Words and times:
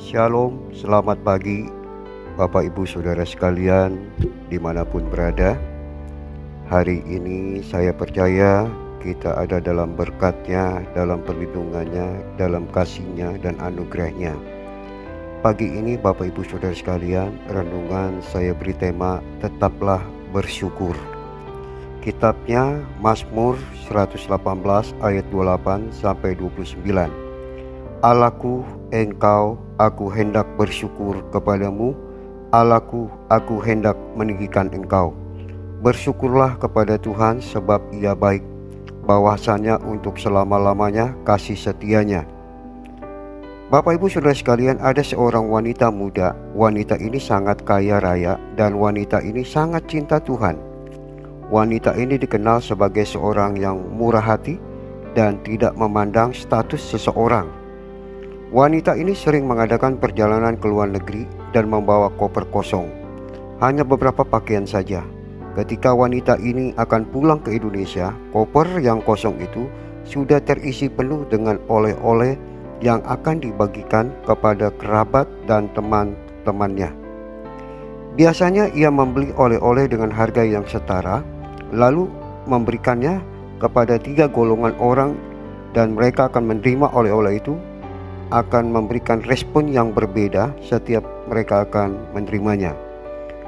Shalom, 0.00 0.72
selamat 0.72 1.20
pagi 1.20 1.68
Bapak 2.40 2.64
Ibu 2.64 2.88
Saudara 2.88 3.28
sekalian 3.28 4.00
di 4.48 4.56
mana 4.56 4.88
pun 4.88 5.04
berada. 5.04 5.52
Hari 6.72 7.04
ini 7.04 7.60
saya 7.60 7.92
percaya 7.92 8.64
kita 9.04 9.36
ada 9.36 9.60
dalam 9.60 9.92
berkatnya, 9.92 10.80
dalam 10.96 11.20
perlindungannya, 11.20 12.24
dalam 12.40 12.64
kasihnya 12.72 13.36
dan 13.44 13.60
anugerahnya. 13.60 14.32
Pagi 15.44 15.68
ini 15.68 16.00
Bapak 16.00 16.32
Ibu 16.32 16.40
Saudara 16.48 16.72
sekalian 16.72 17.36
renungan 17.52 18.24
saya 18.24 18.56
beri 18.56 18.72
tema 18.72 19.20
Tetaplah 19.44 20.00
Bersyukur. 20.32 20.96
Kitabnya 22.00 22.80
Mazmur 22.96 23.60
118 23.92 24.24
ayat 25.04 25.26
28 25.28 25.92
sampai 25.92 26.32
29 26.40 26.80
Allahku, 28.02 28.66
engkau, 28.90 29.54
aku 29.82 30.06
hendak 30.06 30.46
bersyukur 30.54 31.18
kepadamu. 31.34 31.90
Allahku, 32.54 33.10
aku 33.26 33.58
hendak 33.58 33.98
meninggikan 34.14 34.70
engkau. 34.70 35.10
Bersyukurlah 35.82 36.54
kepada 36.62 36.94
Tuhan 37.00 37.42
sebab 37.42 37.82
ia 37.90 38.14
baik. 38.14 38.46
Bahwasannya 39.02 39.82
untuk 39.82 40.14
selama-lamanya 40.14 41.18
kasih 41.26 41.58
setianya. 41.58 42.22
Bapak 43.72 43.98
ibu 43.98 44.06
saudara 44.06 44.36
sekalian 44.36 44.78
ada 44.78 45.00
seorang 45.00 45.48
wanita 45.48 45.88
muda. 45.88 46.36
Wanita 46.52 47.00
ini 47.00 47.16
sangat 47.16 47.64
kaya 47.64 47.98
raya 47.98 48.36
dan 48.54 48.76
wanita 48.76 49.24
ini 49.24 49.42
sangat 49.42 49.88
cinta 49.88 50.20
Tuhan. 50.22 50.60
Wanita 51.48 51.96
ini 51.96 52.20
dikenal 52.20 52.60
sebagai 52.60 53.08
seorang 53.08 53.56
yang 53.56 53.80
murah 53.96 54.22
hati 54.22 54.60
dan 55.16 55.40
tidak 55.40 55.72
memandang 55.72 56.36
status 56.36 56.84
seseorang. 56.84 57.61
Wanita 58.52 59.00
ini 59.00 59.16
sering 59.16 59.48
mengadakan 59.48 59.96
perjalanan 59.96 60.60
ke 60.60 60.68
luar 60.68 60.92
negeri 60.92 61.24
dan 61.56 61.72
membawa 61.72 62.12
koper 62.20 62.44
kosong. 62.52 62.84
Hanya 63.64 63.80
beberapa 63.80 64.28
pakaian 64.28 64.68
saja. 64.68 65.00
Ketika 65.56 65.96
wanita 65.96 66.36
ini 66.36 66.76
akan 66.76 67.08
pulang 67.08 67.40
ke 67.40 67.56
Indonesia, 67.56 68.12
koper 68.28 68.76
yang 68.84 69.00
kosong 69.00 69.40
itu 69.40 69.72
sudah 70.04 70.36
terisi 70.44 70.92
penuh 70.92 71.24
dengan 71.32 71.56
oleh-oleh 71.72 72.36
yang 72.84 73.00
akan 73.08 73.40
dibagikan 73.40 74.12
kepada 74.28 74.68
kerabat 74.76 75.24
dan 75.48 75.72
teman-temannya. 75.72 76.92
Biasanya 78.20 78.68
ia 78.76 78.92
membeli 78.92 79.32
oleh-oleh 79.32 79.88
dengan 79.88 80.12
harga 80.12 80.44
yang 80.44 80.68
setara, 80.68 81.24
lalu 81.72 82.04
memberikannya 82.44 83.16
kepada 83.64 83.96
tiga 83.96 84.28
golongan 84.28 84.76
orang 84.76 85.16
dan 85.72 85.96
mereka 85.96 86.28
akan 86.28 86.52
menerima 86.52 86.92
oleh-oleh 86.92 87.40
itu 87.40 87.56
akan 88.32 88.72
memberikan 88.72 89.20
respon 89.28 89.68
yang 89.68 89.92
berbeda 89.92 90.56
setiap 90.64 91.04
mereka 91.28 91.68
akan 91.68 92.00
menerimanya. 92.16 92.72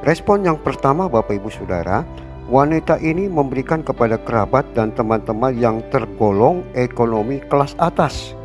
Respon 0.05 0.45
yang 0.45 0.61
pertama 0.61 1.09
Bapak 1.09 1.41
Ibu 1.41 1.49
Saudara, 1.49 2.05
wanita 2.53 3.01
ini 3.01 3.25
memberikan 3.25 3.81
kepada 3.81 4.21
kerabat 4.21 4.69
dan 4.77 4.93
teman-teman 4.93 5.57
yang 5.57 5.81
tergolong 5.89 6.61
ekonomi 6.77 7.41
kelas 7.49 7.73
atas. 7.81 8.37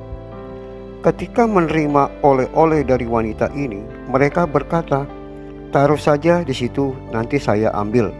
Ketika 1.04 1.48
menerima 1.48 2.12
oleh-oleh 2.24 2.84
dari 2.84 3.08
wanita 3.08 3.52
ini, 3.56 3.84
mereka 4.08 4.48
berkata, 4.48 5.04
"Taruh 5.72 6.00
saja 6.00 6.44
di 6.44 6.56
situ, 6.56 6.96
nanti 7.12 7.40
saya 7.40 7.72
ambil." 7.76 8.12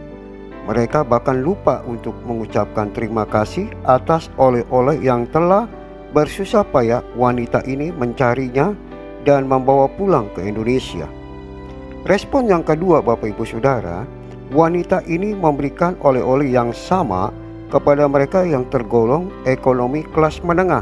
Mereka 0.68 1.08
bahkan 1.08 1.40
lupa 1.40 1.82
untuk 1.88 2.14
mengucapkan 2.28 2.92
terima 2.94 3.26
kasih 3.26 3.72
atas 3.88 4.30
oleh-oleh 4.38 5.02
yang 5.02 5.26
telah 5.32 5.66
Bersusah 6.10 6.66
payah 6.66 7.06
wanita 7.14 7.62
ini 7.70 7.94
mencarinya 7.94 8.74
dan 9.22 9.46
membawa 9.46 9.86
pulang 9.94 10.26
ke 10.34 10.42
Indonesia. 10.42 11.06
Respon 12.10 12.50
yang 12.50 12.66
kedua 12.66 13.06
Bapak 13.06 13.30
Ibu 13.38 13.46
Saudara, 13.46 14.10
wanita 14.50 15.06
ini 15.06 15.38
memberikan 15.38 15.94
oleh-oleh 16.02 16.50
yang 16.50 16.74
sama 16.74 17.30
kepada 17.70 18.10
mereka 18.10 18.42
yang 18.42 18.66
tergolong 18.74 19.30
ekonomi 19.46 20.02
kelas 20.10 20.42
menengah. 20.42 20.82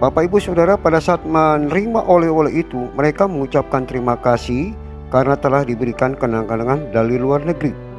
Bapak 0.00 0.24
Ibu 0.24 0.40
Saudara 0.40 0.80
pada 0.80 0.96
saat 0.96 1.22
menerima 1.28 2.08
oleh-oleh 2.08 2.64
itu 2.64 2.88
mereka 2.96 3.28
mengucapkan 3.28 3.84
terima 3.84 4.16
kasih 4.16 4.72
karena 5.12 5.36
telah 5.36 5.68
diberikan 5.68 6.16
kenang-kenangan 6.16 6.88
dari 6.96 7.20
luar 7.20 7.44
negeri. 7.44 7.91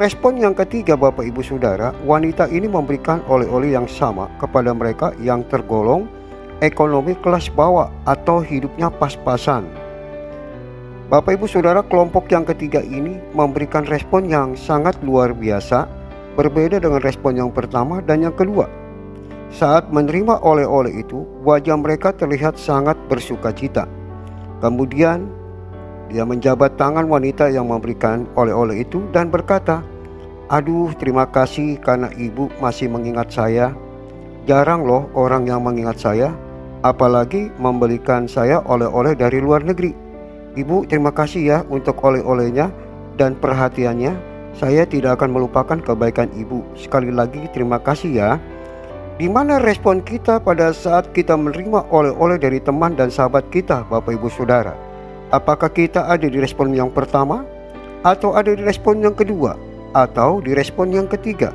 Respon 0.00 0.40
yang 0.40 0.56
ketiga 0.56 0.96
Bapak 0.96 1.20
Ibu 1.20 1.44
Saudara, 1.44 1.92
wanita 2.08 2.48
ini 2.48 2.64
memberikan 2.64 3.20
oleh-oleh 3.28 3.76
yang 3.76 3.84
sama 3.84 4.32
kepada 4.40 4.72
mereka 4.72 5.12
yang 5.20 5.44
tergolong 5.52 6.08
ekonomi 6.64 7.12
kelas 7.20 7.52
bawah 7.52 7.92
atau 8.08 8.40
hidupnya 8.40 8.88
pas-pasan. 8.88 9.68
Bapak 11.12 11.36
Ibu 11.36 11.44
Saudara, 11.44 11.84
kelompok 11.84 12.32
yang 12.32 12.48
ketiga 12.48 12.80
ini 12.80 13.20
memberikan 13.36 13.84
respon 13.84 14.32
yang 14.32 14.56
sangat 14.56 14.96
luar 15.04 15.36
biasa, 15.36 15.84
berbeda 16.40 16.80
dengan 16.80 17.04
respon 17.04 17.36
yang 17.36 17.52
pertama 17.52 18.00
dan 18.00 18.24
yang 18.24 18.32
kedua. 18.32 18.64
Saat 19.52 19.92
menerima 19.92 20.40
oleh-oleh 20.40 21.04
itu, 21.04 21.20
wajah 21.44 21.76
mereka 21.76 22.16
terlihat 22.16 22.56
sangat 22.56 22.96
bersuka 23.12 23.52
cita. 23.52 23.84
Kemudian 24.64 25.28
dia 26.10 26.26
menjabat 26.26 26.74
tangan 26.74 27.06
wanita 27.06 27.46
yang 27.54 27.70
memberikan 27.70 28.26
oleh-oleh 28.34 28.82
itu 28.82 29.06
dan 29.14 29.30
berkata, 29.30 29.86
Aduh 30.50 30.90
terima 30.98 31.30
kasih 31.30 31.78
karena 31.78 32.10
ibu 32.18 32.50
masih 32.58 32.90
mengingat 32.90 33.30
saya. 33.30 33.70
Jarang 34.50 34.82
loh 34.82 35.06
orang 35.14 35.46
yang 35.46 35.62
mengingat 35.62 36.02
saya, 36.02 36.34
apalagi 36.82 37.54
membelikan 37.62 38.26
saya 38.26 38.58
oleh-oleh 38.66 39.14
dari 39.14 39.38
luar 39.38 39.62
negeri. 39.62 39.94
Ibu 40.58 40.90
terima 40.90 41.14
kasih 41.14 41.42
ya 41.46 41.58
untuk 41.70 42.02
oleh-olehnya 42.02 42.74
dan 43.14 43.38
perhatiannya. 43.38 44.26
Saya 44.58 44.82
tidak 44.82 45.22
akan 45.22 45.30
melupakan 45.30 45.78
kebaikan 45.78 46.26
ibu. 46.34 46.66
Sekali 46.74 47.14
lagi 47.14 47.46
terima 47.54 47.78
kasih 47.78 48.10
ya. 48.10 48.30
Di 49.14 49.30
mana 49.30 49.62
respon 49.62 50.02
kita 50.02 50.42
pada 50.42 50.74
saat 50.74 51.14
kita 51.14 51.38
menerima 51.38 51.86
oleh-oleh 51.94 52.42
dari 52.42 52.58
teman 52.58 52.98
dan 52.98 53.14
sahabat 53.14 53.46
kita, 53.54 53.86
Bapak 53.86 54.18
Ibu 54.18 54.26
Saudara? 54.26 54.89
Apakah 55.30 55.70
kita 55.70 56.10
ada 56.10 56.26
di 56.26 56.42
respon 56.42 56.74
yang 56.74 56.90
pertama 56.90 57.46
atau 58.02 58.34
ada 58.34 58.50
di 58.50 58.66
respon 58.66 58.98
yang 58.98 59.14
kedua 59.14 59.54
atau 59.94 60.42
di 60.42 60.50
respon 60.58 60.90
yang 60.90 61.06
ketiga? 61.06 61.54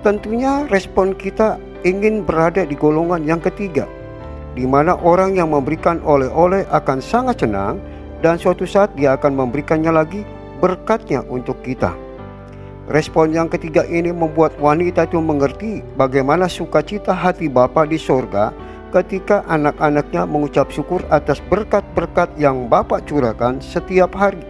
Tentunya 0.00 0.64
respon 0.72 1.12
kita 1.12 1.60
ingin 1.84 2.24
berada 2.24 2.64
di 2.64 2.72
golongan 2.72 3.20
yang 3.28 3.40
ketiga 3.44 3.84
di 4.56 4.64
mana 4.64 4.96
orang 5.04 5.36
yang 5.36 5.52
memberikan 5.52 6.00
oleh-oleh 6.00 6.64
akan 6.72 7.04
sangat 7.04 7.44
senang 7.44 7.76
dan 8.24 8.40
suatu 8.40 8.64
saat 8.64 8.88
dia 8.96 9.12
akan 9.12 9.36
memberikannya 9.36 9.92
lagi 9.92 10.24
berkatnya 10.64 11.20
untuk 11.28 11.60
kita. 11.60 11.92
Respon 12.88 13.36
yang 13.36 13.52
ketiga 13.52 13.84
ini 13.84 14.08
membuat 14.08 14.56
wanita 14.56 15.04
itu 15.04 15.20
mengerti 15.20 15.84
bagaimana 16.00 16.48
sukacita 16.48 17.12
hati 17.12 17.52
Bapa 17.52 17.84
di 17.84 18.00
sorga 18.00 18.56
ketika 18.96 19.44
anak-anaknya 19.52 20.24
mengucap 20.24 20.72
syukur 20.72 21.04
atas 21.12 21.36
berkat-berkat 21.52 22.32
yang 22.40 22.64
Bapak 22.72 23.04
curahkan 23.04 23.60
setiap 23.60 24.16
hari. 24.16 24.40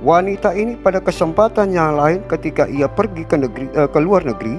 Wanita 0.00 0.56
ini 0.56 0.80
pada 0.80 0.98
kesempatan 1.04 1.76
yang 1.76 1.94
lain 2.00 2.24
ketika 2.26 2.64
ia 2.66 2.88
pergi 2.88 3.28
ke, 3.28 3.36
negeri, 3.36 3.68
eh, 3.76 3.86
ke 3.92 4.00
luar 4.00 4.24
negeri, 4.24 4.56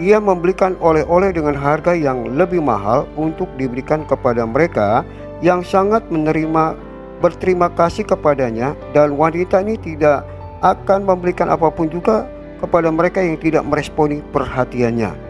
ia 0.00 0.16
membelikan 0.16 0.74
oleh-oleh 0.80 1.36
dengan 1.36 1.52
harga 1.52 1.92
yang 1.92 2.32
lebih 2.32 2.64
mahal 2.64 3.04
untuk 3.20 3.46
diberikan 3.60 4.08
kepada 4.08 4.48
mereka 4.48 5.04
yang 5.44 5.60
sangat 5.60 6.02
menerima 6.08 6.74
berterima 7.20 7.68
kasih 7.76 8.08
kepadanya 8.08 8.72
dan 8.96 9.20
wanita 9.20 9.60
ini 9.60 9.76
tidak 9.76 10.24
akan 10.64 11.04
memberikan 11.04 11.52
apa 11.52 11.68
pun 11.68 11.92
juga 11.92 12.24
kepada 12.58 12.88
mereka 12.88 13.20
yang 13.20 13.36
tidak 13.36 13.62
meresponi 13.68 14.24
perhatiannya. 14.32 15.29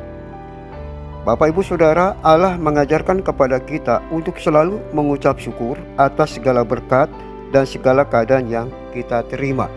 Bapak 1.21 1.53
Ibu 1.53 1.61
Saudara, 1.61 2.17
Allah 2.25 2.57
mengajarkan 2.57 3.21
kepada 3.21 3.61
kita 3.61 4.01
untuk 4.09 4.41
selalu 4.41 4.81
mengucap 4.97 5.37
syukur 5.37 5.77
atas 6.01 6.41
segala 6.41 6.65
berkat 6.65 7.13
dan 7.53 7.69
segala 7.69 8.09
keadaan 8.09 8.49
yang 8.49 8.73
kita 8.97 9.21
terima. 9.29 9.69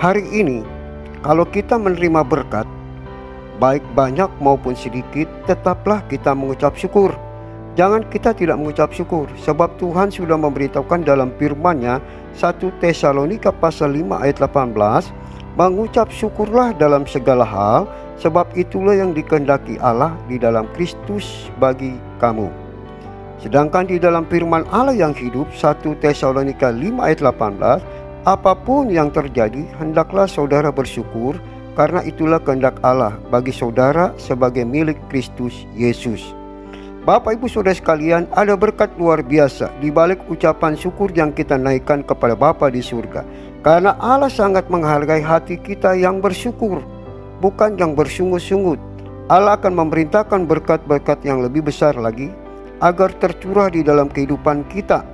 Hari 0.00 0.24
ini, 0.32 0.64
kalau 1.20 1.44
kita 1.44 1.76
menerima 1.76 2.24
berkat, 2.24 2.64
baik 3.60 3.84
banyak 3.92 4.32
maupun 4.40 4.72
sedikit, 4.72 5.28
tetaplah 5.44 6.00
kita 6.08 6.32
mengucap 6.32 6.72
syukur. 6.80 7.12
Jangan 7.76 8.08
kita 8.08 8.32
tidak 8.32 8.56
mengucap 8.56 8.96
syukur, 8.96 9.28
sebab 9.44 9.76
Tuhan 9.76 10.08
sudah 10.08 10.40
memberitahukan 10.40 11.04
dalam 11.04 11.36
firman-Nya 11.36 12.00
1 12.40 12.80
Tesalonika 12.80 13.52
pasal 13.52 13.92
5 13.92 14.24
ayat 14.24 14.40
18, 14.40 14.72
mengucap 15.58 16.08
syukurlah 16.08 16.72
dalam 16.76 17.04
segala 17.04 17.44
hal, 17.44 17.88
Sebab 18.22 18.54
itulah 18.54 18.94
yang 18.94 19.10
dikehendaki 19.18 19.82
Allah 19.82 20.14
di 20.30 20.38
dalam 20.38 20.70
Kristus 20.78 21.50
bagi 21.58 21.98
kamu. 22.22 22.46
Sedangkan 23.42 23.90
di 23.90 23.98
dalam 23.98 24.22
firman 24.30 24.62
Allah 24.70 24.94
yang 24.94 25.10
hidup 25.10 25.50
1 25.50 25.82
Tesalonika 25.98 26.70
5 26.70 27.02
ayat 27.02 27.18
18, 27.18 27.82
apa 28.22 28.52
pun 28.54 28.86
yang 28.86 29.10
terjadi 29.10 29.66
hendaklah 29.82 30.30
saudara 30.30 30.70
bersyukur 30.70 31.34
karena 31.74 32.06
itulah 32.06 32.38
kehendak 32.38 32.78
Allah 32.86 33.18
bagi 33.26 33.50
saudara 33.50 34.14
sebagai 34.14 34.62
milik 34.62 35.02
Kristus 35.10 35.66
Yesus. 35.74 36.22
Bapak 37.02 37.34
Ibu 37.42 37.50
Saudara 37.50 37.74
sekalian, 37.74 38.30
ada 38.30 38.54
berkat 38.54 38.94
luar 38.94 39.26
biasa 39.26 39.74
di 39.82 39.90
balik 39.90 40.22
ucapan 40.30 40.78
syukur 40.78 41.10
yang 41.10 41.34
kita 41.34 41.58
naikkan 41.58 42.06
kepada 42.06 42.38
Bapa 42.38 42.70
di 42.70 42.78
surga. 42.78 43.26
Karena 43.62 43.94
Allah 44.02 44.26
sangat 44.26 44.66
menghargai 44.66 45.22
hati 45.22 45.54
kita 45.54 45.94
yang 45.94 46.18
bersyukur, 46.18 46.82
bukan 47.38 47.78
yang 47.78 47.94
bersungut-sungut. 47.94 48.82
Allah 49.30 49.54
akan 49.54 49.86
memerintahkan 49.86 50.50
berkat-berkat 50.50 51.22
yang 51.22 51.38
lebih 51.46 51.70
besar 51.70 51.94
lagi 51.94 52.34
agar 52.82 53.14
tercurah 53.22 53.70
di 53.70 53.86
dalam 53.86 54.10
kehidupan 54.10 54.66
kita. 54.66 55.06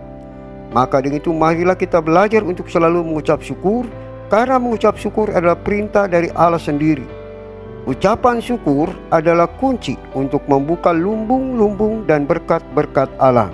Maka 0.72 1.04
dengan 1.04 1.20
itu 1.20 1.28
marilah 1.28 1.76
kita 1.76 2.00
belajar 2.00 2.40
untuk 2.40 2.72
selalu 2.72 3.04
mengucap 3.04 3.44
syukur 3.44 3.84
karena 4.32 4.56
mengucap 4.56 4.96
syukur 4.96 5.28
adalah 5.28 5.60
perintah 5.60 6.08
dari 6.08 6.32
Allah 6.32 6.60
sendiri. 6.60 7.04
Ucapan 7.84 8.40
syukur 8.40 8.88
adalah 9.12 9.48
kunci 9.60 10.00
untuk 10.16 10.40
membuka 10.48 10.92
lumbung-lumbung 10.92 12.08
dan 12.08 12.24
berkat-berkat 12.24 13.12
Allah. 13.20 13.52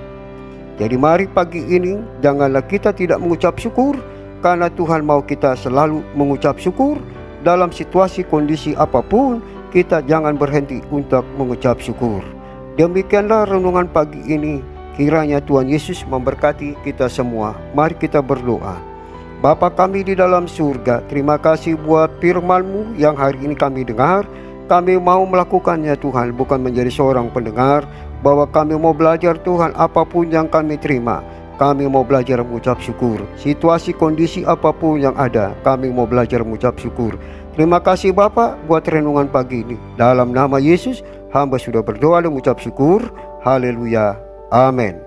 Jadi 0.79 0.95
mari 0.99 1.27
pagi 1.27 1.63
ini 1.67 1.99
janganlah 2.23 2.63
kita 2.63 2.95
tidak 2.95 3.19
mengucap 3.19 3.59
syukur 3.59 3.95
karena 4.45 4.69
Tuhan 4.69 5.09
mau 5.09 5.25
kita 5.25 5.57
selalu 5.57 6.05
mengucap 6.13 6.61
syukur 6.61 7.01
dalam 7.41 7.73
situasi 7.73 8.29
kondisi 8.29 8.77
apa 8.77 9.01
pun 9.01 9.41
kita 9.73 10.05
jangan 10.05 10.37
berhenti 10.37 10.85
untuk 10.93 11.25
mengucap 11.41 11.81
syukur. 11.81 12.21
Demikianlah 12.77 13.49
renungan 13.49 13.89
pagi 13.89 14.21
ini. 14.29 14.61
Kiranya 14.95 15.43
Tuhan 15.43 15.67
Yesus 15.67 16.07
memberkati 16.07 16.79
kita 16.87 17.11
semua. 17.11 17.57
Mari 17.73 17.99
kita 17.99 18.21
berdoa. 18.23 18.79
Bapa 19.43 19.67
kami 19.73 20.07
di 20.07 20.15
dalam 20.15 20.47
surga, 20.47 21.03
terima 21.11 21.35
kasih 21.35 21.75
buat 21.75 22.15
firman-Mu 22.23 22.95
yang 22.95 23.19
hari 23.19 23.43
ini 23.43 23.59
kami 23.59 23.83
dengar. 23.83 24.23
Kami 24.71 24.97
mau 24.97 25.27
melakukannya 25.27 25.99
Tuhan, 26.01 26.33
bukan 26.33 26.63
menjadi 26.65 26.89
seorang 26.89 27.29
pendengar, 27.29 27.85
bahwa 28.25 28.49
kami 28.49 28.79
mau 28.79 28.97
belajar 28.97 29.37
Tuhan 29.37 29.77
apa 29.77 30.07
pun 30.09 30.31
yang 30.33 30.49
kami 30.49 30.81
terima. 30.81 31.21
Kami 31.55 31.87
mau 31.87 32.03
belajar 32.03 32.43
mengucap 32.43 32.83
syukur. 32.83 33.23
Situasi 33.39 33.95
kondisi 33.95 34.43
apa 34.43 34.75
pun 34.75 34.99
yang 34.99 35.15
ada, 35.15 35.55
kami 35.63 35.93
mau 35.93 36.09
belajar 36.09 36.43
mengucap 36.43 36.75
syukur. 36.81 37.15
Terima 37.55 37.79
kasih 37.79 38.11
Bapak 38.11 38.67
buat 38.67 38.83
renungan 38.83 39.31
pagi 39.31 39.63
ini. 39.63 39.79
Dalam 39.95 40.35
nama 40.35 40.59
Yesus, 40.59 41.07
hamba 41.31 41.61
sudah 41.61 41.87
berdoa 41.87 42.19
dan 42.19 42.35
mengucap 42.35 42.59
syukur. 42.59 43.07
Haleluya. 43.47 44.19
Amin. 44.51 45.04